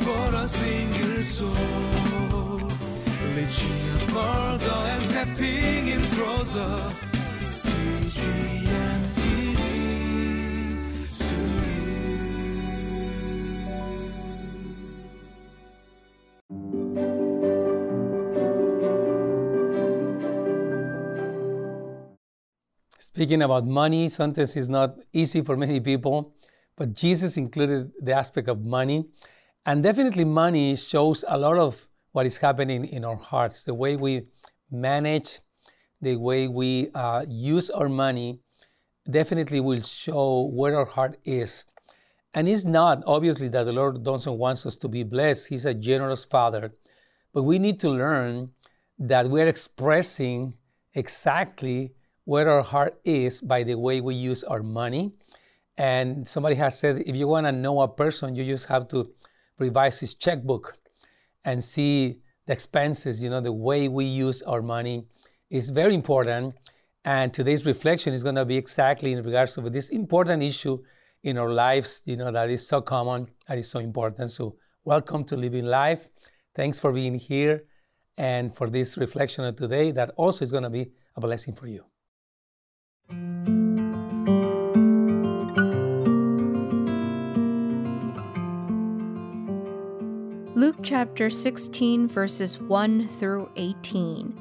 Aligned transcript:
for 0.00 0.34
a 0.34 0.48
single 0.48 1.22
soul. 1.22 2.60
And 4.92 5.02
stepping 5.10 5.88
in 5.88 6.02
closer. 6.16 6.92
Speaking 22.98 23.42
about 23.42 23.66
money, 23.66 24.08
sometimes 24.08 24.56
it's 24.56 24.68
not 24.68 24.96
easy 25.12 25.42
for 25.42 25.56
many 25.56 25.80
people, 25.80 26.34
but 26.76 26.94
Jesus 26.94 27.36
included 27.36 27.92
the 28.00 28.12
aspect 28.12 28.48
of 28.48 28.64
money. 28.64 29.04
And 29.66 29.82
definitely, 29.82 30.24
money 30.24 30.76
shows 30.76 31.24
a 31.28 31.36
lot 31.36 31.58
of 31.58 31.86
what 32.12 32.26
is 32.26 32.38
happening 32.38 32.86
in 32.86 33.04
our 33.04 33.16
hearts. 33.16 33.62
The 33.62 33.74
way 33.74 33.96
we 33.96 34.26
manage, 34.70 35.40
the 36.00 36.16
way 36.16 36.48
we 36.48 36.90
uh, 36.94 37.24
use 37.28 37.68
our 37.70 37.88
money 37.88 38.40
definitely 39.10 39.60
will 39.60 39.82
show 39.82 40.50
where 40.52 40.76
our 40.76 40.86
heart 40.86 41.18
is. 41.24 41.66
And 42.32 42.48
it's 42.48 42.64
not 42.64 43.02
obviously 43.06 43.48
that 43.48 43.64
the 43.64 43.72
Lord 43.72 44.02
doesn't 44.04 44.38
want 44.38 44.64
us 44.64 44.76
to 44.76 44.88
be 44.88 45.02
blessed. 45.02 45.48
He's 45.48 45.66
a 45.66 45.74
generous 45.74 46.24
Father. 46.24 46.72
But 47.32 47.42
we 47.42 47.58
need 47.58 47.80
to 47.80 47.90
learn 47.90 48.50
that 48.98 49.28
we're 49.28 49.48
expressing 49.48 50.54
exactly 50.94 51.92
where 52.24 52.48
our 52.48 52.62
heart 52.62 52.96
is 53.04 53.40
by 53.40 53.62
the 53.62 53.74
way 53.74 54.00
we 54.00 54.14
use 54.14 54.44
our 54.44 54.62
money. 54.62 55.12
And 55.76 56.26
somebody 56.26 56.54
has 56.56 56.78
said 56.78 57.02
if 57.06 57.16
you 57.16 57.26
want 57.26 57.46
to 57.46 57.52
know 57.52 57.80
a 57.80 57.88
person, 57.88 58.34
you 58.36 58.44
just 58.44 58.66
have 58.66 58.88
to 58.88 59.10
revise 59.60 60.00
his 60.00 60.14
checkbook 60.14 60.76
and 61.44 61.62
see 61.62 62.18
the 62.46 62.52
expenses, 62.52 63.22
you 63.22 63.30
know, 63.30 63.40
the 63.40 63.52
way 63.52 63.88
we 63.88 64.04
use 64.04 64.42
our 64.42 64.62
money 64.62 65.06
is 65.50 65.70
very 65.70 65.94
important. 65.94 66.54
And 67.04 67.32
today's 67.32 67.64
reflection 67.64 68.12
is 68.12 68.22
going 68.22 68.34
to 68.34 68.44
be 68.44 68.56
exactly 68.56 69.12
in 69.12 69.22
regards 69.22 69.54
to 69.54 69.60
this 69.70 69.90
important 69.90 70.42
issue 70.42 70.82
in 71.22 71.38
our 71.38 71.50
lives, 71.50 72.02
you 72.04 72.16
know, 72.16 72.30
that 72.32 72.50
is 72.50 72.66
so 72.66 72.80
common, 72.80 73.28
that 73.46 73.58
is 73.58 73.70
so 73.70 73.78
important. 73.78 74.30
So, 74.30 74.56
welcome 74.84 75.24
to 75.24 75.36
Living 75.36 75.66
Life. 75.66 76.08
Thanks 76.54 76.80
for 76.80 76.92
being 76.92 77.14
here 77.14 77.64
and 78.16 78.54
for 78.54 78.68
this 78.68 78.96
reflection 78.96 79.44
of 79.44 79.56
today 79.56 79.92
that 79.92 80.10
also 80.16 80.44
is 80.44 80.50
going 80.50 80.64
to 80.64 80.70
be 80.70 80.90
a 81.16 81.20
blessing 81.20 81.54
for 81.54 81.66
you. 81.66 81.84
Luke 90.56 90.78
chapter 90.82 91.30
16, 91.30 92.08
verses 92.08 92.58
1 92.58 93.06
through 93.06 93.48
18. 93.54 94.34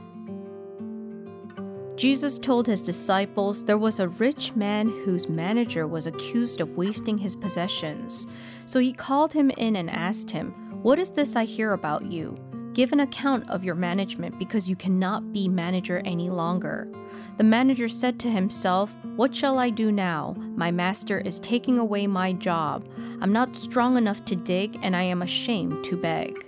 Jesus 1.95 2.39
told 2.39 2.65
his 2.65 2.81
disciples 2.81 3.63
there 3.63 3.77
was 3.77 3.99
a 3.99 4.07
rich 4.07 4.55
man 4.55 4.89
whose 4.89 5.29
manager 5.29 5.85
was 5.85 6.07
accused 6.07 6.61
of 6.61 6.77
wasting 6.77 7.19
his 7.19 7.35
possessions. 7.35 8.25
So 8.65 8.79
he 8.79 8.91
called 8.91 9.33
him 9.33 9.51
in 9.51 9.75
and 9.75 9.87
asked 9.87 10.31
him, 10.31 10.51
What 10.81 10.97
is 10.97 11.11
this 11.11 11.35
I 11.35 11.45
hear 11.45 11.73
about 11.73 12.03
you? 12.11 12.35
Give 12.73 12.91
an 12.91 13.01
account 13.01 13.47
of 13.47 13.63
your 13.63 13.75
management 13.75 14.39
because 14.39 14.67
you 14.67 14.75
cannot 14.75 15.31
be 15.31 15.47
manager 15.47 16.01
any 16.05 16.31
longer. 16.31 16.91
The 17.39 17.45
manager 17.45 17.87
said 17.87 18.19
to 18.19 18.29
himself, 18.29 18.93
What 19.15 19.33
shall 19.33 19.59
I 19.59 19.69
do 19.69 19.93
now? 19.93 20.35
My 20.57 20.71
master 20.71 21.21
is 21.21 21.39
taking 21.39 21.79
away 21.79 22.05
my 22.05 22.33
job. 22.33 22.85
I'm 23.21 23.31
not 23.31 23.55
strong 23.55 23.95
enough 23.95 24.25
to 24.25 24.35
dig, 24.35 24.77
and 24.83 24.93
I 24.93 25.03
am 25.03 25.21
ashamed 25.21 25.85
to 25.85 25.95
beg. 25.95 26.45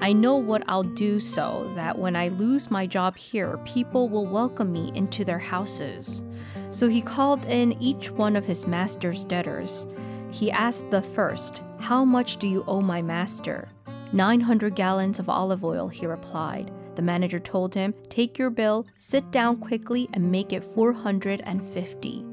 I 0.00 0.12
know 0.12 0.36
what 0.36 0.62
I'll 0.68 0.84
do 0.84 1.18
so 1.18 1.68
that 1.74 1.98
when 1.98 2.14
I 2.14 2.28
lose 2.28 2.70
my 2.70 2.86
job 2.86 3.16
here, 3.16 3.58
people 3.64 4.08
will 4.08 4.26
welcome 4.26 4.72
me 4.72 4.92
into 4.94 5.24
their 5.24 5.40
houses. 5.40 6.22
So 6.70 6.86
he 6.86 7.02
called 7.02 7.44
in 7.46 7.72
each 7.82 8.12
one 8.12 8.36
of 8.36 8.46
his 8.46 8.64
master's 8.64 9.24
debtors. 9.24 9.88
He 10.30 10.52
asked 10.52 10.88
the 10.92 11.02
first, 11.02 11.62
How 11.80 12.04
much 12.04 12.36
do 12.36 12.46
you 12.46 12.62
owe 12.68 12.80
my 12.80 13.02
master? 13.02 13.70
900 14.12 14.76
gallons 14.76 15.18
of 15.18 15.28
olive 15.28 15.64
oil, 15.64 15.88
he 15.88 16.06
replied. 16.06 16.70
The 16.98 17.02
manager 17.02 17.38
told 17.38 17.76
him, 17.76 17.94
Take 18.10 18.40
your 18.40 18.50
bill, 18.50 18.84
sit 18.98 19.30
down 19.30 19.58
quickly, 19.58 20.08
and 20.14 20.32
make 20.32 20.52
it 20.52 20.64
450. 20.64 22.24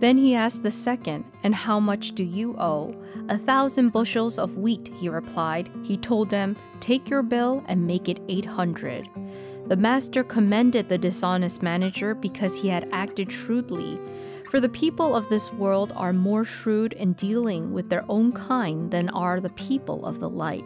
Then 0.00 0.18
he 0.18 0.34
asked 0.34 0.64
the 0.64 0.72
second, 0.72 1.24
And 1.44 1.54
how 1.54 1.78
much 1.78 2.16
do 2.16 2.24
you 2.24 2.56
owe? 2.58 3.00
A 3.28 3.38
thousand 3.38 3.90
bushels 3.90 4.36
of 4.36 4.56
wheat, 4.56 4.90
he 4.96 5.08
replied. 5.08 5.70
He 5.84 5.96
told 5.96 6.30
them, 6.30 6.56
Take 6.80 7.08
your 7.08 7.22
bill 7.22 7.62
and 7.68 7.86
make 7.86 8.08
it 8.08 8.20
800. 8.28 9.08
The 9.68 9.76
master 9.76 10.24
commended 10.24 10.88
the 10.88 10.98
dishonest 10.98 11.62
manager 11.62 12.16
because 12.16 12.60
he 12.60 12.66
had 12.66 12.88
acted 12.90 13.30
shrewdly. 13.30 14.00
For 14.50 14.58
the 14.58 14.68
people 14.68 15.14
of 15.14 15.28
this 15.28 15.52
world 15.52 15.92
are 15.94 16.12
more 16.12 16.44
shrewd 16.44 16.92
in 16.94 17.12
dealing 17.12 17.72
with 17.72 17.88
their 17.88 18.04
own 18.08 18.32
kind 18.32 18.90
than 18.90 19.10
are 19.10 19.40
the 19.40 19.50
people 19.50 20.04
of 20.04 20.18
the 20.18 20.28
light. 20.28 20.64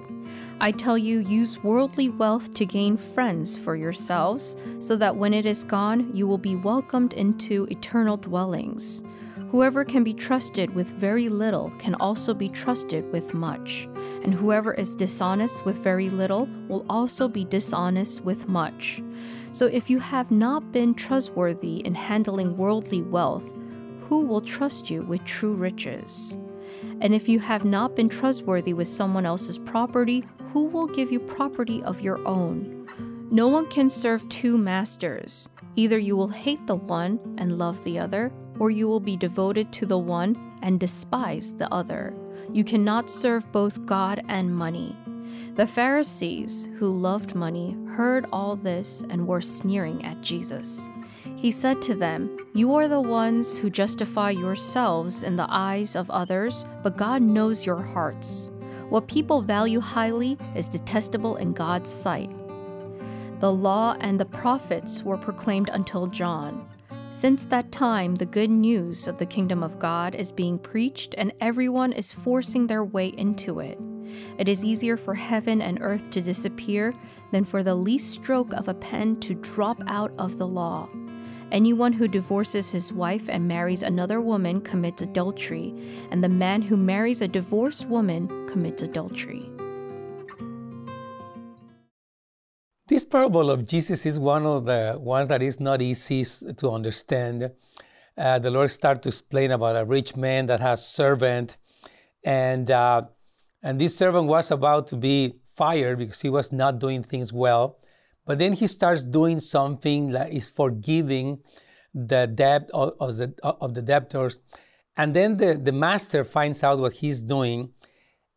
I 0.62 0.70
tell 0.70 0.96
you, 0.96 1.18
use 1.18 1.60
worldly 1.64 2.08
wealth 2.08 2.54
to 2.54 2.64
gain 2.64 2.96
friends 2.96 3.58
for 3.58 3.74
yourselves, 3.74 4.56
so 4.78 4.94
that 4.94 5.16
when 5.16 5.34
it 5.34 5.44
is 5.44 5.64
gone, 5.64 6.14
you 6.14 6.28
will 6.28 6.38
be 6.38 6.54
welcomed 6.54 7.14
into 7.14 7.64
eternal 7.64 8.16
dwellings. 8.16 9.02
Whoever 9.50 9.84
can 9.84 10.04
be 10.04 10.14
trusted 10.14 10.72
with 10.72 10.86
very 10.86 11.28
little 11.28 11.70
can 11.80 11.96
also 11.96 12.32
be 12.32 12.48
trusted 12.48 13.10
with 13.10 13.34
much, 13.34 13.88
and 14.22 14.32
whoever 14.32 14.72
is 14.74 14.94
dishonest 14.94 15.64
with 15.64 15.78
very 15.78 16.08
little 16.08 16.48
will 16.68 16.86
also 16.88 17.26
be 17.26 17.44
dishonest 17.44 18.20
with 18.24 18.48
much. 18.48 19.02
So 19.50 19.66
if 19.66 19.90
you 19.90 19.98
have 19.98 20.30
not 20.30 20.70
been 20.70 20.94
trustworthy 20.94 21.78
in 21.78 21.96
handling 21.96 22.56
worldly 22.56 23.02
wealth, 23.02 23.52
who 24.02 24.20
will 24.20 24.40
trust 24.40 24.90
you 24.90 25.02
with 25.02 25.24
true 25.24 25.54
riches? 25.54 26.38
And 27.00 27.14
if 27.14 27.28
you 27.28 27.40
have 27.40 27.64
not 27.64 27.96
been 27.96 28.08
trustworthy 28.08 28.72
with 28.72 28.86
someone 28.86 29.26
else's 29.26 29.58
property, 29.58 30.24
who 30.52 30.64
will 30.64 30.86
give 30.86 31.10
you 31.10 31.18
property 31.18 31.82
of 31.84 32.02
your 32.02 32.26
own? 32.28 32.86
No 33.30 33.48
one 33.48 33.66
can 33.70 33.88
serve 33.88 34.28
two 34.28 34.58
masters. 34.58 35.48
Either 35.76 35.98
you 35.98 36.14
will 36.14 36.28
hate 36.28 36.66
the 36.66 36.74
one 36.74 37.18
and 37.38 37.58
love 37.58 37.82
the 37.84 37.98
other, 37.98 38.30
or 38.58 38.70
you 38.70 38.86
will 38.86 39.00
be 39.00 39.16
devoted 39.16 39.72
to 39.72 39.86
the 39.86 39.96
one 39.96 40.36
and 40.60 40.78
despise 40.78 41.54
the 41.54 41.72
other. 41.72 42.12
You 42.52 42.64
cannot 42.64 43.10
serve 43.10 43.50
both 43.50 43.86
God 43.86 44.22
and 44.28 44.54
money. 44.54 44.94
The 45.54 45.66
Pharisees, 45.66 46.68
who 46.78 46.98
loved 46.98 47.34
money, 47.34 47.74
heard 47.88 48.26
all 48.30 48.56
this 48.56 49.02
and 49.08 49.26
were 49.26 49.40
sneering 49.40 50.04
at 50.04 50.20
Jesus. 50.20 50.86
He 51.36 51.50
said 51.50 51.80
to 51.82 51.94
them, 51.94 52.36
You 52.52 52.74
are 52.74 52.88
the 52.88 53.00
ones 53.00 53.58
who 53.58 53.70
justify 53.70 54.30
yourselves 54.30 55.22
in 55.22 55.36
the 55.36 55.46
eyes 55.48 55.96
of 55.96 56.10
others, 56.10 56.66
but 56.82 56.98
God 56.98 57.22
knows 57.22 57.64
your 57.64 57.80
hearts. 57.80 58.50
What 58.92 59.06
people 59.06 59.40
value 59.40 59.80
highly 59.80 60.36
is 60.54 60.68
detestable 60.68 61.36
in 61.36 61.54
God's 61.54 61.88
sight. 61.88 62.30
The 63.40 63.50
law 63.50 63.96
and 64.00 64.20
the 64.20 64.26
prophets 64.26 65.02
were 65.02 65.16
proclaimed 65.16 65.70
until 65.72 66.08
John. 66.08 66.68
Since 67.10 67.46
that 67.46 67.72
time, 67.72 68.16
the 68.16 68.26
good 68.26 68.50
news 68.50 69.08
of 69.08 69.16
the 69.16 69.24
kingdom 69.24 69.62
of 69.62 69.78
God 69.78 70.14
is 70.14 70.30
being 70.30 70.58
preached, 70.58 71.14
and 71.16 71.32
everyone 71.40 71.94
is 71.94 72.12
forcing 72.12 72.66
their 72.66 72.84
way 72.84 73.14
into 73.16 73.60
it. 73.60 73.80
It 74.36 74.46
is 74.46 74.62
easier 74.62 74.98
for 74.98 75.14
heaven 75.14 75.62
and 75.62 75.78
earth 75.80 76.10
to 76.10 76.20
disappear 76.20 76.92
than 77.30 77.46
for 77.46 77.62
the 77.62 77.74
least 77.74 78.12
stroke 78.12 78.52
of 78.52 78.68
a 78.68 78.74
pen 78.74 79.18
to 79.20 79.32
drop 79.32 79.80
out 79.86 80.12
of 80.18 80.36
the 80.36 80.46
law. 80.46 80.90
Anyone 81.52 81.92
who 81.92 82.08
divorces 82.08 82.70
his 82.70 82.94
wife 82.94 83.28
and 83.28 83.46
marries 83.46 83.82
another 83.82 84.22
woman 84.22 84.62
commits 84.62 85.02
adultery, 85.02 85.74
and 86.10 86.24
the 86.24 86.28
man 86.30 86.62
who 86.62 86.78
marries 86.78 87.20
a 87.20 87.28
divorced 87.28 87.84
woman 87.88 88.26
commits 88.48 88.82
adultery. 88.82 89.50
This 92.88 93.04
parable 93.04 93.50
of 93.50 93.66
Jesus 93.66 94.06
is 94.06 94.18
one 94.18 94.46
of 94.46 94.64
the 94.64 94.96
ones 94.98 95.28
that 95.28 95.42
is 95.42 95.60
not 95.60 95.82
easy 95.82 96.24
to 96.56 96.70
understand. 96.70 97.50
Uh, 98.16 98.38
the 98.38 98.50
Lord 98.50 98.70
started 98.70 99.02
to 99.02 99.10
explain 99.10 99.50
about 99.50 99.76
a 99.76 99.84
rich 99.84 100.16
man 100.16 100.46
that 100.46 100.60
has 100.60 100.86
servant, 100.86 101.58
and 102.24 102.70
uh, 102.70 103.02
and 103.62 103.78
this 103.78 103.94
servant 103.94 104.26
was 104.26 104.50
about 104.50 104.86
to 104.86 104.96
be 104.96 105.34
fired 105.50 105.98
because 105.98 106.22
he 106.22 106.30
was 106.30 106.50
not 106.50 106.78
doing 106.78 107.02
things 107.02 107.30
well. 107.30 107.76
But 108.24 108.38
then 108.38 108.52
he 108.52 108.66
starts 108.66 109.04
doing 109.04 109.40
something 109.40 110.12
that 110.12 110.32
is 110.32 110.48
forgiving 110.48 111.40
the 111.94 112.26
debt 112.26 112.70
of, 112.72 112.92
of, 113.00 113.16
the, 113.16 113.34
of 113.42 113.74
the 113.74 113.82
debtors. 113.82 114.40
And 114.96 115.14
then 115.14 115.36
the, 115.36 115.60
the 115.62 115.72
master 115.72 116.24
finds 116.24 116.62
out 116.62 116.78
what 116.78 116.92
he's 116.92 117.20
doing. 117.20 117.70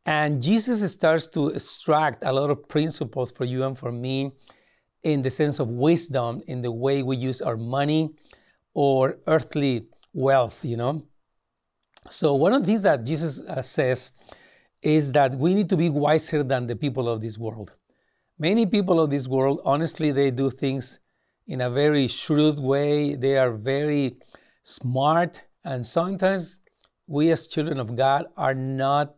And 0.06 0.42
Jesus 0.42 0.92
starts 0.92 1.28
to 1.30 1.50
extract 1.50 2.24
a 2.24 2.32
lot 2.32 2.50
of 2.50 2.68
principles 2.68 3.32
for 3.32 3.46
you 3.46 3.64
and 3.64 3.78
for 3.78 3.92
me 3.92 4.32
in 5.04 5.22
the 5.22 5.30
sense 5.30 5.60
of 5.60 5.70
wisdom 5.70 6.42
in 6.48 6.62
the 6.62 6.72
way 6.72 7.04
we 7.04 7.16
use 7.16 7.42
our 7.42 7.58
money 7.58 8.10
or 8.74 9.18
earthly 9.28 9.88
wealth, 10.14 10.66
you 10.66 10.78
know. 10.78 11.06
So, 12.10 12.34
one 12.36 12.54
of 12.54 12.62
the 12.62 12.68
things 12.68 12.84
that 12.84 13.04
Jesus 13.04 13.40
uh, 13.42 13.62
says 13.62 14.14
is 14.82 15.12
that 15.14 15.36
we 15.36 15.54
need 15.54 15.70
to 15.70 15.78
be 15.78 15.90
wiser 15.90 16.44
than 16.44 16.68
the 16.68 16.76
people 16.76 17.10
of 17.10 17.22
this 17.22 17.38
world. 17.38 17.74
Many 18.38 18.66
people 18.66 19.00
of 19.00 19.10
this 19.10 19.30
world, 19.30 19.62
honestly, 19.64 20.12
they 20.12 20.30
do 20.30 20.50
things 20.50 21.00
in 21.48 21.62
a 21.62 21.70
very 21.70 22.08
shrewd 22.10 22.60
way. 22.60 23.16
They 23.16 23.38
are 23.38 23.52
very 23.52 24.18
smart, 24.62 25.44
and 25.64 25.86
sometimes 25.86 26.60
we 27.08 27.32
as 27.32 27.48
children 27.48 27.80
of 27.80 27.96
God 27.96 28.26
are 28.36 28.54
not 28.54 29.16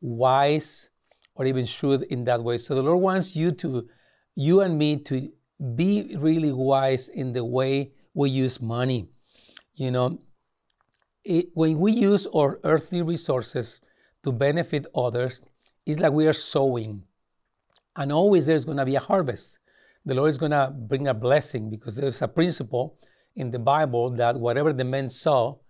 wise 0.00 0.90
or 1.36 1.46
even 1.46 1.64
shrewd 1.64 2.02
in 2.04 2.24
that 2.24 2.42
way. 2.42 2.58
So 2.58 2.74
the 2.74 2.82
Lord 2.82 3.00
wants 3.00 3.36
you 3.36 3.52
to, 3.52 3.88
you 4.34 4.62
and 4.62 4.76
me, 4.76 4.96
to 4.96 5.30
be 5.76 6.16
really 6.18 6.50
wise 6.52 7.08
in 7.08 7.32
the 7.32 7.44
way 7.44 7.92
we 8.14 8.30
use 8.30 8.60
money. 8.60 9.08
You 9.74 9.92
know, 9.92 10.18
it, 11.24 11.50
when 11.54 11.78
we 11.78 11.92
use 11.92 12.26
our 12.34 12.58
earthly 12.64 13.02
resources 13.02 13.78
to 14.24 14.32
benefit 14.32 14.86
others, 14.92 15.40
it's 15.84 16.00
like 16.00 16.12
we 16.12 16.26
are 16.26 16.32
sowing. 16.32 17.04
And 17.96 18.12
always 18.12 18.46
there's 18.46 18.64
going 18.64 18.78
to 18.78 18.84
be 18.84 18.94
a 18.94 19.00
harvest. 19.00 19.58
The 20.04 20.14
Lord 20.14 20.30
is 20.30 20.38
going 20.38 20.52
to 20.52 20.72
bring 20.76 21.08
a 21.08 21.14
blessing 21.14 21.70
because 21.70 21.96
there's 21.96 22.22
a 22.22 22.28
principle 22.28 22.98
in 23.34 23.50
the 23.50 23.58
Bible 23.58 24.10
that 24.10 24.36
whatever 24.36 24.72
the 24.72 24.84
men 24.84 25.10
sow 25.10 25.60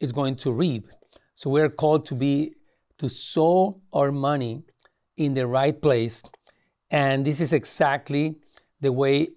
is 0.00 0.12
going 0.12 0.36
to 0.36 0.52
reap. 0.52 0.88
So 1.34 1.50
we're 1.50 1.70
called 1.70 2.04
to 2.06 2.14
be 2.14 2.54
to 2.98 3.08
sow 3.08 3.80
our 3.92 4.12
money 4.12 4.64
in 5.16 5.34
the 5.34 5.46
right 5.46 5.80
place. 5.80 6.22
And 6.90 7.24
this 7.24 7.40
is 7.40 7.52
exactly 7.52 8.36
the 8.80 8.92
way 8.92 9.28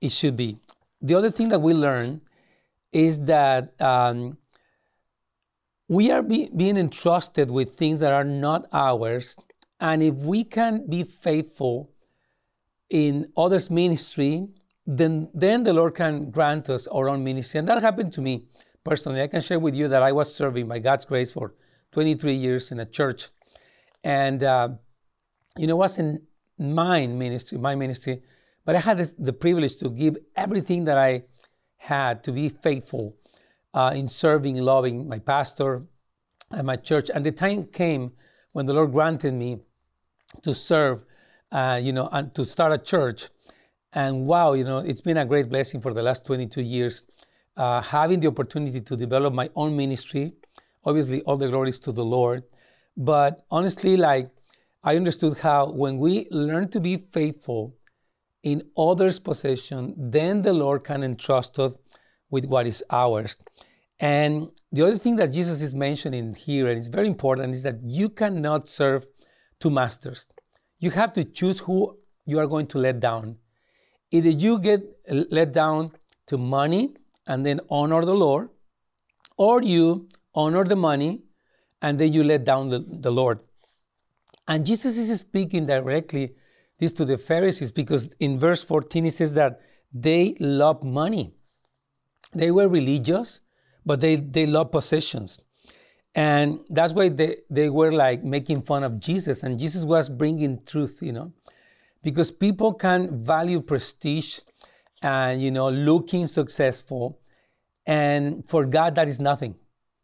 it 0.00 0.12
should 0.12 0.36
be. 0.36 0.60
The 1.02 1.14
other 1.14 1.30
thing 1.30 1.48
that 1.48 1.60
we 1.60 1.74
learn 1.74 2.22
is 2.92 3.20
that 3.22 3.78
um, 3.80 4.38
we 5.88 6.10
are 6.10 6.22
be, 6.22 6.48
being 6.56 6.76
entrusted 6.76 7.50
with 7.50 7.74
things 7.74 8.00
that 8.00 8.12
are 8.12 8.24
not 8.24 8.66
ours. 8.72 9.36
And 9.84 10.02
if 10.02 10.14
we 10.14 10.44
can 10.44 10.86
be 10.88 11.04
faithful 11.04 11.90
in 12.88 13.30
others' 13.36 13.70
ministry, 13.70 14.48
then, 14.86 15.28
then 15.34 15.62
the 15.62 15.74
Lord 15.74 15.94
can 15.94 16.30
grant 16.30 16.70
us 16.70 16.86
our 16.86 17.10
own 17.10 17.22
ministry. 17.22 17.58
And 17.58 17.68
that 17.68 17.82
happened 17.82 18.10
to 18.14 18.22
me 18.22 18.46
personally. 18.82 19.20
I 19.20 19.26
can 19.26 19.42
share 19.42 19.58
with 19.58 19.74
you 19.74 19.88
that 19.88 20.02
I 20.02 20.10
was 20.10 20.34
serving 20.34 20.68
by 20.68 20.78
God's 20.78 21.04
grace 21.04 21.30
for 21.30 21.52
23 21.92 22.34
years 22.34 22.72
in 22.72 22.80
a 22.80 22.86
church. 22.86 23.28
And, 24.02 24.42
uh, 24.42 24.70
you 25.58 25.66
know, 25.66 25.74
it 25.74 25.84
wasn't 25.86 26.22
mine 26.58 27.18
ministry, 27.18 27.58
my 27.58 27.74
ministry, 27.74 28.22
but 28.64 28.76
I 28.76 28.80
had 28.80 28.96
this, 28.96 29.12
the 29.18 29.34
privilege 29.34 29.76
to 29.80 29.90
give 29.90 30.16
everything 30.34 30.86
that 30.86 30.96
I 30.96 31.24
had 31.76 32.24
to 32.24 32.32
be 32.32 32.48
faithful 32.48 33.18
uh, 33.74 33.92
in 33.94 34.08
serving, 34.08 34.56
loving 34.56 35.10
my 35.10 35.18
pastor 35.18 35.82
and 36.50 36.66
my 36.66 36.76
church. 36.76 37.10
And 37.14 37.22
the 37.22 37.32
time 37.32 37.64
came 37.64 38.12
when 38.52 38.64
the 38.64 38.72
Lord 38.72 38.90
granted 38.90 39.34
me 39.34 39.58
to 40.42 40.54
serve, 40.54 41.04
uh, 41.52 41.80
you 41.82 41.92
know, 41.92 42.08
and 42.12 42.34
to 42.34 42.44
start 42.44 42.72
a 42.72 42.78
church. 42.78 43.28
And 43.92 44.26
wow, 44.26 44.54
you 44.54 44.64
know, 44.64 44.78
it's 44.78 45.00
been 45.00 45.18
a 45.18 45.24
great 45.24 45.48
blessing 45.48 45.80
for 45.80 45.94
the 45.94 46.02
last 46.02 46.24
22 46.26 46.62
years, 46.62 47.04
uh, 47.56 47.80
having 47.80 48.20
the 48.20 48.26
opportunity 48.26 48.80
to 48.80 48.96
develop 48.96 49.32
my 49.32 49.50
own 49.54 49.76
ministry. 49.76 50.32
Obviously, 50.84 51.22
all 51.22 51.36
the 51.36 51.48
glory 51.48 51.70
is 51.70 51.78
to 51.80 51.92
the 51.92 52.04
Lord. 52.04 52.42
But 52.96 53.44
honestly, 53.50 53.96
like, 53.96 54.30
I 54.82 54.96
understood 54.96 55.38
how 55.38 55.70
when 55.70 55.98
we 55.98 56.26
learn 56.30 56.68
to 56.70 56.80
be 56.80 56.96
faithful 57.12 57.76
in 58.42 58.62
others' 58.76 59.18
possession, 59.18 59.94
then 59.96 60.42
the 60.42 60.52
Lord 60.52 60.84
can 60.84 61.02
entrust 61.02 61.58
us 61.58 61.76
with 62.30 62.44
what 62.44 62.66
is 62.66 62.84
ours. 62.90 63.36
And 64.00 64.48
the 64.72 64.82
other 64.82 64.98
thing 64.98 65.16
that 65.16 65.32
Jesus 65.32 65.62
is 65.62 65.74
mentioning 65.74 66.34
here, 66.34 66.68
and 66.68 66.76
it's 66.76 66.88
very 66.88 67.06
important, 67.06 67.54
is 67.54 67.62
that 67.62 67.76
you 67.82 68.08
cannot 68.08 68.68
serve 68.68 69.06
two 69.64 69.70
masters. 69.70 70.26
You 70.78 70.90
have 70.90 71.12
to 71.14 71.24
choose 71.24 71.60
who 71.60 71.78
you 72.26 72.38
are 72.38 72.46
going 72.46 72.66
to 72.74 72.78
let 72.78 73.00
down. 73.00 73.36
Either 74.10 74.32
you 74.44 74.58
get 74.58 74.82
let 75.08 75.52
down 75.52 75.92
to 76.26 76.38
money 76.38 76.82
and 77.26 77.46
then 77.46 77.60
honor 77.70 78.04
the 78.04 78.14
Lord, 78.14 78.50
or 79.36 79.62
you 79.62 80.08
honor 80.34 80.64
the 80.64 80.76
money 80.76 81.22
and 81.82 81.98
then 81.98 82.12
you 82.12 82.24
let 82.24 82.44
down 82.44 82.68
the, 82.68 82.80
the 83.06 83.10
Lord. 83.10 83.40
And 84.48 84.66
Jesus 84.66 84.98
is 84.98 85.20
speaking 85.20 85.66
directly 85.66 86.34
this 86.78 86.92
to 86.94 87.04
the 87.04 87.18
Pharisees 87.18 87.72
because 87.72 88.10
in 88.20 88.38
verse 88.38 88.62
14 88.62 89.04
he 89.04 89.10
says 89.10 89.34
that 89.34 89.60
they 89.92 90.36
love 90.40 90.82
money. 90.82 91.34
They 92.34 92.50
were 92.50 92.68
religious, 92.68 93.40
but 93.86 94.00
they, 94.00 94.16
they 94.16 94.46
love 94.46 94.72
possessions. 94.72 95.43
And 96.14 96.60
that's 96.68 96.92
why 96.92 97.08
they, 97.08 97.38
they 97.50 97.70
were 97.70 97.92
like 97.92 98.22
making 98.22 98.62
fun 98.62 98.84
of 98.84 99.00
Jesus. 99.00 99.42
And 99.42 99.58
Jesus 99.58 99.84
was 99.84 100.08
bringing 100.08 100.62
truth, 100.64 100.98
you 101.02 101.12
know, 101.12 101.32
because 102.02 102.30
people 102.30 102.72
can 102.72 103.22
value 103.22 103.60
prestige 103.60 104.40
and, 105.02 105.42
you 105.42 105.50
know, 105.50 105.70
looking 105.70 106.26
successful. 106.26 107.18
And 107.86 108.48
for 108.48 108.64
God, 108.64 108.94
that 108.94 109.08
is 109.08 109.20
nothing. 109.20 109.56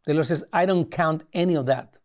The 0.05 0.13
Lord 0.13 0.27
says, 0.27 0.43
I 0.51 0.65
don't 0.65 0.91
count 0.91 1.23
any 1.33 1.55
of 1.55 1.65
that. 1.67 1.95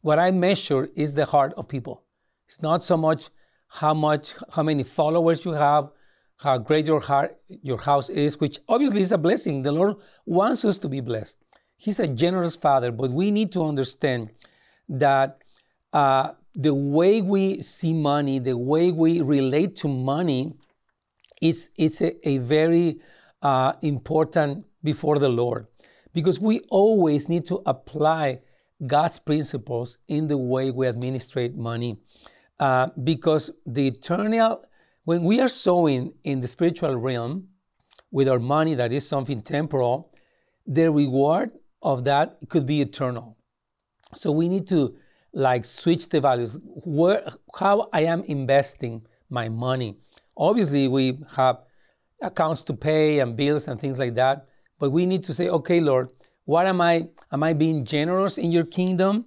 What 0.00 0.18
I 0.18 0.30
measure 0.30 0.88
is 0.94 1.14
the 1.14 1.26
heart 1.26 1.52
of 1.56 1.68
people. 1.68 2.04
It's 2.46 2.62
not 2.62 2.82
so 2.82 2.96
much 2.96 3.28
how 3.68 3.92
much, 3.92 4.34
how 4.52 4.62
many 4.62 4.84
followers 4.84 5.44
you 5.44 5.52
have, 5.52 5.90
how 6.36 6.58
great 6.58 6.86
your 6.86 7.00
heart, 7.00 7.38
your 7.48 7.78
house 7.78 8.08
is, 8.08 8.38
which 8.40 8.58
obviously 8.68 9.00
is 9.00 9.12
a 9.12 9.18
blessing. 9.18 9.62
The 9.62 9.72
Lord 9.72 9.96
wants 10.24 10.64
us 10.64 10.78
to 10.78 10.88
be 10.88 11.00
blessed. 11.00 11.38
He's 11.76 12.00
a 12.00 12.08
generous 12.08 12.56
Father, 12.56 12.90
but 12.90 13.10
we 13.10 13.30
need 13.30 13.52
to 13.52 13.64
understand 13.64 14.30
that 14.88 15.42
uh, 15.92 16.32
the 16.54 16.74
way 16.74 17.22
we 17.22 17.62
see 17.62 17.94
money, 17.94 18.38
the 18.38 18.56
way 18.56 18.90
we 18.90 19.20
relate 19.20 19.76
to 19.76 19.88
money, 19.88 20.54
is 21.40 21.68
it's 21.76 22.00
a, 22.00 22.28
a 22.28 22.38
very 22.38 23.00
uh, 23.42 23.74
important 23.82 24.64
before 24.82 25.18
the 25.18 25.28
Lord, 25.28 25.66
because 26.12 26.40
we 26.40 26.60
always 26.70 27.28
need 27.28 27.44
to 27.46 27.62
apply 27.66 28.40
God's 28.86 29.18
principles 29.18 29.98
in 30.08 30.26
the 30.26 30.38
way 30.38 30.70
we 30.70 30.86
administrate 30.86 31.54
money, 31.54 31.98
uh, 32.58 32.88
because 33.04 33.50
the 33.66 33.88
eternal 33.88 34.64
when 35.06 35.22
we 35.22 35.40
are 35.40 35.48
sowing 35.48 36.12
in 36.24 36.40
the 36.40 36.48
spiritual 36.48 36.96
realm 36.96 37.46
with 38.10 38.28
our 38.28 38.40
money 38.40 38.74
that 38.74 38.92
is 38.92 39.06
something 39.06 39.40
temporal, 39.40 40.12
the 40.66 40.90
reward 40.90 41.52
of 41.86 42.04
that 42.04 42.36
could 42.48 42.66
be 42.66 42.80
eternal. 42.80 43.36
So 44.14 44.32
we 44.32 44.48
need 44.48 44.66
to 44.68 44.96
like 45.32 45.64
switch 45.64 46.08
the 46.08 46.20
values. 46.20 46.58
Where, 46.84 47.24
how 47.58 47.88
I 47.92 48.02
am 48.02 48.22
investing 48.24 49.06
my 49.30 49.48
money. 49.48 49.96
Obviously, 50.36 50.88
we 50.88 51.18
have 51.36 51.56
accounts 52.20 52.62
to 52.64 52.74
pay 52.74 53.20
and 53.20 53.36
bills 53.36 53.68
and 53.68 53.80
things 53.80 53.98
like 53.98 54.14
that, 54.16 54.46
but 54.78 54.90
we 54.90 55.06
need 55.06 55.22
to 55.24 55.32
say, 55.34 55.48
okay, 55.48 55.80
Lord, 55.80 56.08
what 56.44 56.66
am 56.66 56.80
I? 56.80 57.08
Am 57.32 57.42
I 57.42 57.52
being 57.52 57.84
generous 57.84 58.38
in 58.38 58.52
your 58.52 58.64
kingdom? 58.64 59.26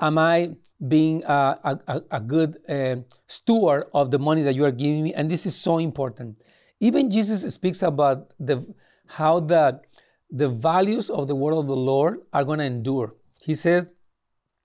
Am 0.00 0.18
I 0.18 0.56
being 0.88 1.24
a, 1.24 1.78
a, 2.10 2.20
good 2.20 2.58
uh, 2.68 2.96
steward 3.26 3.84
of 3.94 4.10
the 4.10 4.18
money 4.18 4.42
that 4.42 4.54
you 4.54 4.64
are 4.64 4.70
giving 4.70 5.02
me. 5.02 5.14
And 5.14 5.30
this 5.30 5.46
is 5.46 5.56
so 5.56 5.78
important. 5.78 6.38
Even 6.80 7.10
Jesus 7.10 7.54
speaks 7.54 7.82
about 7.82 8.32
the, 8.38 8.66
how 9.06 9.40
the, 9.40 9.80
the 10.30 10.48
values 10.48 11.10
of 11.10 11.28
the 11.28 11.34
word 11.34 11.54
of 11.54 11.66
the 11.66 11.76
Lord 11.76 12.20
are 12.32 12.44
going 12.44 12.58
to 12.58 12.64
endure. 12.64 13.14
He 13.42 13.54
says 13.54 13.92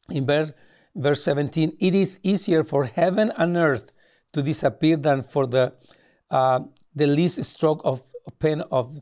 in 0.10 0.26
verse, 0.26 0.52
verse 0.96 1.24
17, 1.24 1.78
it 1.80 1.96
is 1.96 2.20
easier 2.24 2.64
for 2.64 2.86
heaven 2.86 3.32
and 3.38 3.58
earth 3.58 3.92
to 4.34 4.42
disappear 4.42 4.98
than 4.98 5.22
for 5.22 5.46
the, 5.48 5.74
uh, 6.32 6.62
the 6.96 7.08
least 7.08 7.44
stroke 7.44 7.82
of 7.84 8.04
pen 8.40 8.62
of 8.72 9.02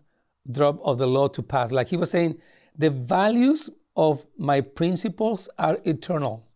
drop 0.50 0.80
of 0.84 0.98
the 0.98 1.08
law 1.08 1.28
to 1.28 1.44
pass. 1.44 1.72
Like 1.72 1.88
he 1.88 1.98
was 1.98 2.12
saying, 2.12 2.38
the 2.78 2.90
values 2.90 3.70
of 3.96 4.26
my 4.38 4.62
principles 4.62 5.50
are 5.58 5.78
eternal. 5.84 6.48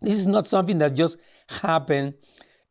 This 0.00 0.18
is 0.18 0.26
not 0.26 0.46
something 0.46 0.78
that 0.78 0.94
just 0.94 1.18
happened 1.48 2.14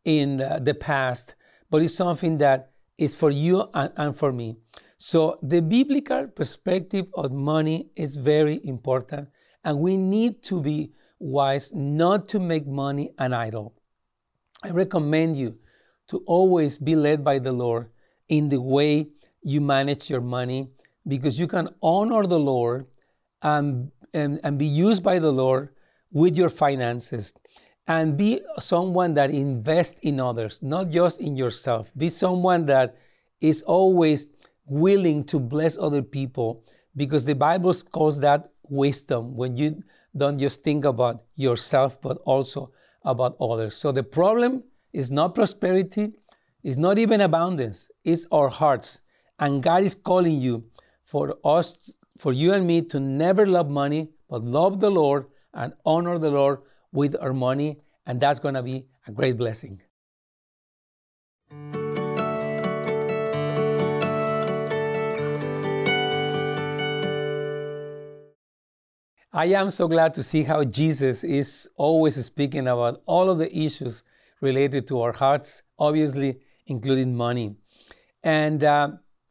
in 0.05 0.37
the 0.37 0.75
past, 0.79 1.35
but 1.69 1.81
it's 1.81 1.95
something 1.95 2.37
that 2.37 2.71
is 2.97 3.15
for 3.15 3.31
you 3.31 3.67
and, 3.73 3.91
and 3.97 4.15
for 4.15 4.31
me. 4.31 4.57
So 5.05 5.37
the 5.43 5.61
biblical 5.61 6.27
perspective 6.27 7.07
of 7.13 7.33
money 7.33 7.89
is 7.93 8.15
very 8.15 8.61
important, 8.63 9.27
and 9.65 9.79
we 9.79 9.97
need 9.97 10.41
to 10.43 10.61
be 10.61 10.93
wise 11.19 11.73
not 11.73 12.29
to 12.29 12.39
make 12.39 12.65
money 12.65 13.11
an 13.17 13.33
idol. 13.33 13.73
I 14.63 14.69
recommend 14.69 15.35
you 15.35 15.57
to 16.07 16.23
always 16.25 16.77
be 16.77 16.95
led 16.95 17.21
by 17.21 17.39
the 17.39 17.51
Lord 17.51 17.89
in 18.29 18.47
the 18.47 18.61
way 18.61 19.09
you 19.41 19.59
manage 19.59 20.09
your 20.09 20.21
money 20.21 20.69
because 21.05 21.37
you 21.37 21.47
can 21.47 21.67
honor 21.81 22.25
the 22.25 22.39
Lord 22.39 22.85
and, 23.41 23.91
and, 24.13 24.39
and 24.41 24.57
be 24.57 24.65
used 24.65 25.03
by 25.03 25.19
the 25.19 25.33
Lord 25.33 25.75
with 26.13 26.37
your 26.37 26.47
finances 26.47 27.33
and 27.87 28.15
be 28.15 28.39
someone 28.57 29.15
that 29.15 29.31
invests 29.31 29.99
in 30.01 30.21
others, 30.21 30.61
not 30.63 30.87
just 30.87 31.19
in 31.19 31.35
yourself. 31.35 31.91
Be 31.97 32.07
someone 32.07 32.67
that 32.67 32.95
is 33.41 33.63
always 33.63 34.27
willing 34.65 35.23
to 35.25 35.39
bless 35.39 35.77
other 35.77 36.01
people 36.01 36.63
because 36.95 37.25
the 37.25 37.35
Bible 37.35 37.73
calls 37.91 38.19
that 38.19 38.49
wisdom 38.69 39.35
when 39.35 39.55
you 39.57 39.83
don't 40.15 40.37
just 40.37 40.63
think 40.63 40.85
about 40.85 41.23
yourself, 41.35 41.99
but 42.01 42.17
also 42.25 42.71
about 43.03 43.35
others. 43.39 43.75
So 43.75 43.91
the 43.91 44.03
problem 44.03 44.63
is 44.93 45.11
not 45.11 45.35
prosperity, 45.35 46.13
it's 46.63 46.77
not 46.77 46.97
even 46.97 47.21
abundance, 47.21 47.89
it's 48.03 48.25
our 48.31 48.49
hearts. 48.49 49.01
And 49.39 49.61
God 49.61 49.83
is 49.83 49.95
calling 49.95 50.39
you 50.39 50.65
for 51.03 51.35
us, 51.43 51.97
for 52.17 52.31
you 52.31 52.53
and 52.53 52.65
me 52.65 52.81
to 52.83 52.99
never 52.99 53.45
love 53.45 53.69
money, 53.69 54.09
but 54.29 54.43
love 54.43 54.79
the 54.79 54.89
Lord 54.91 55.25
and 55.53 55.73
honor 55.85 56.17
the 56.17 56.29
Lord 56.29 56.59
with 56.91 57.15
our 57.19 57.33
money. 57.33 57.79
And 58.05 58.19
that's 58.21 58.39
going 58.39 58.53
to 58.53 58.63
be 58.63 58.85
a 59.07 59.11
great 59.11 59.37
blessing. 59.37 59.81
I 69.35 69.47
am 69.47 69.71
so 69.71 69.87
glad 69.87 70.13
to 70.13 70.21
see 70.21 70.43
how 70.43 70.63
Jesus 70.63 71.23
is 71.23 71.67
always 71.75 72.23
speaking 72.23 72.67
about 72.67 73.01
all 73.07 73.31
of 73.31 73.39
the 73.39 73.51
issues 73.57 74.03
related 74.41 74.85
to 74.89 75.01
our 75.01 75.11
hearts, 75.11 75.63
obviously, 75.79 76.37
including 76.67 77.15
money. 77.15 77.55
And 78.21 78.63
uh, 78.63 78.89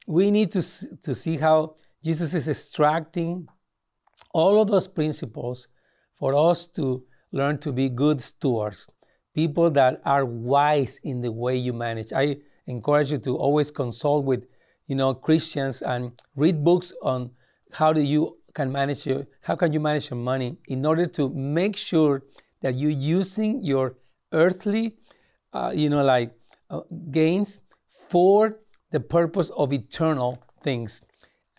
we 0.09 0.33
need 0.33 0.51
to, 0.53 0.63
to 1.05 1.15
see 1.15 1.37
how 1.37 1.77
Jesus 2.03 2.35
is 2.35 2.49
extracting 2.49 3.47
all 4.35 4.61
of 4.61 4.67
those 4.67 4.89
principles 4.89 5.69
for 6.17 6.35
us 6.35 6.67
to 6.79 7.05
learn 7.31 7.59
to 7.59 7.73
be 7.73 7.89
good 7.89 8.21
stewards, 8.21 8.89
people 9.37 9.71
that 9.71 10.03
are 10.05 10.25
wise 10.25 10.99
in 11.05 11.21
the 11.21 11.31
way 11.31 11.57
you 11.57 11.73
manage. 11.73 12.13
I 12.13 12.39
encourage 12.67 13.13
you 13.13 13.19
to 13.19 13.37
always 13.37 13.71
consult 13.71 14.25
with, 14.25 14.49
you 14.87 14.97
know, 14.97 15.15
Christians 15.15 15.81
and 15.81 16.11
read 16.35 16.65
books 16.65 16.93
on 17.03 17.31
how 17.71 17.93
do 17.93 18.01
you 18.01 18.39
can 18.55 18.71
manage 18.71 19.07
your 19.07 19.27
how 19.43 19.57
can 19.57 19.73
you 19.73 19.81
manage 19.81 20.11
your 20.11 20.19
money 20.19 20.57
in 20.69 20.85
order 20.85 21.07
to 21.07 21.29
make 21.31 21.77
sure 21.77 22.23
that 22.61 22.75
you're 22.75 22.91
using 22.91 23.63
your 23.63 23.97
earthly 24.33 24.97
uh, 25.53 25.73
you 25.75 25.89
know 25.89 26.05
like 26.05 26.35
uh, 26.71 26.81
gains 27.11 27.61
for 28.09 28.59
the 28.91 29.01
purpose 29.01 29.51
of 29.51 29.73
eternal 29.73 30.43
things. 30.63 31.03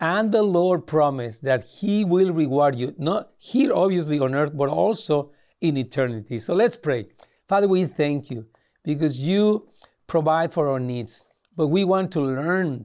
And 0.00 0.32
the 0.32 0.42
lord 0.42 0.86
promised 0.86 1.42
that 1.42 1.64
he 1.64 2.04
will 2.04 2.32
reward 2.32 2.76
you 2.76 2.94
not 2.98 3.30
here 3.38 3.72
obviously 3.72 4.18
on 4.18 4.34
earth 4.34 4.56
but 4.56 4.68
also 4.68 5.30
in 5.60 5.76
eternity. 5.76 6.38
So 6.38 6.54
let's 6.54 6.76
pray. 6.76 7.06
Father 7.48 7.68
we 7.68 7.84
thank 7.84 8.30
you 8.30 8.46
because 8.84 9.18
you 9.18 9.68
provide 10.06 10.52
for 10.52 10.68
our 10.68 10.80
needs 10.80 11.24
but 11.56 11.68
we 11.68 11.84
want 11.84 12.10
to 12.12 12.20
learn 12.20 12.84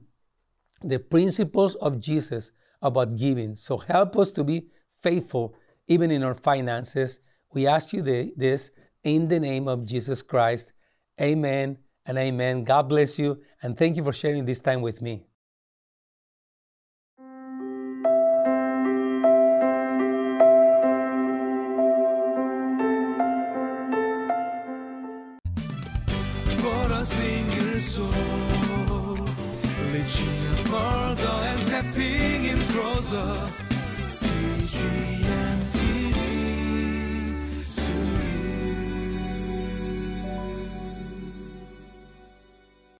the 0.82 0.98
principles 0.98 1.74
of 1.76 2.00
jesus 2.00 2.52
about 2.82 3.16
giving. 3.16 3.56
So 3.56 3.78
help 3.78 4.16
us 4.16 4.32
to 4.32 4.44
be 4.44 4.66
faithful 5.02 5.54
even 5.88 6.10
in 6.10 6.22
our 6.22 6.34
finances. 6.34 7.20
We 7.52 7.66
ask 7.66 7.92
you 7.92 8.02
this 8.02 8.70
in 9.04 9.28
the 9.28 9.40
name 9.40 9.68
of 9.68 9.84
Jesus 9.84 10.22
Christ. 10.22 10.72
Amen 11.20 11.78
and 12.06 12.18
amen. 12.18 12.64
God 12.64 12.88
bless 12.88 13.18
you 13.18 13.40
and 13.62 13.76
thank 13.76 13.96
you 13.96 14.04
for 14.04 14.12
sharing 14.12 14.44
this 14.44 14.60
time 14.60 14.82
with 14.82 15.02
me. 15.02 15.29